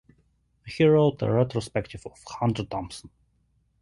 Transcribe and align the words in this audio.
He 0.65 0.83
wrote 0.83 1.21
a 1.21 1.31
retrospective 1.31 2.07
of 2.07 2.17
Hunter 2.27 2.65
Thompson. 2.65 3.11